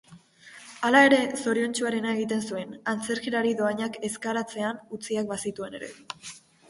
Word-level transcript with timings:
Hala 0.87 1.01
ere, 1.09 1.17
zoriontsuarena 1.43 2.15
egiten 2.19 2.41
zuen, 2.53 2.73
antzerkilari 2.93 3.53
dohainak 3.63 4.01
ezkaratzean 4.09 4.81
utziak 4.99 5.31
bazituen 5.35 5.79
ere. 5.83 5.93